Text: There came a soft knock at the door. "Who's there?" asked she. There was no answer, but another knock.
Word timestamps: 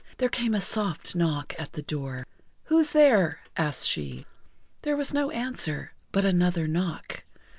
There 0.17 0.29
came 0.29 0.55
a 0.55 0.61
soft 0.61 1.15
knock 1.15 1.53
at 1.59 1.73
the 1.73 1.83
door. 1.83 2.25
"Who's 2.63 2.91
there?" 2.91 3.41
asked 3.55 3.87
she. 3.87 4.25
There 4.81 4.97
was 4.97 5.13
no 5.13 5.29
answer, 5.29 5.93
but 6.11 6.25
another 6.25 6.67
knock. 6.67 7.23